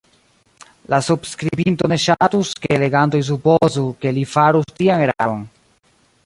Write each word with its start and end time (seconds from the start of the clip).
La 0.93 0.99
subskribinto 1.07 1.89
ne 1.93 1.99
ŝatus, 2.05 2.53
ke 2.63 2.79
legantoj 2.85 3.21
supozu, 3.31 3.85
ke 4.07 4.15
li 4.17 4.25
farus 4.33 4.75
tian 4.81 5.07
eraron. 5.09 5.47